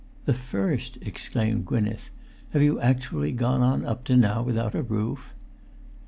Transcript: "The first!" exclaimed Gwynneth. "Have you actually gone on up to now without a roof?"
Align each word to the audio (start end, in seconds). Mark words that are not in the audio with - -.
"The 0.25 0.33
first!" 0.33 0.97
exclaimed 1.01 1.67
Gwynneth. 1.67 2.09
"Have 2.53 2.63
you 2.63 2.79
actually 2.79 3.33
gone 3.33 3.61
on 3.61 3.85
up 3.85 4.03
to 4.05 4.17
now 4.17 4.41
without 4.41 4.73
a 4.73 4.81
roof?" 4.81 5.31